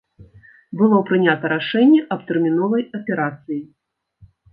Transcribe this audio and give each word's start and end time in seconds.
Было 0.79 1.01
прынята 1.09 1.51
рашэнне 1.53 1.99
аб 2.15 2.23
тэрміновай 2.31 2.83
аперацыі. 3.01 3.59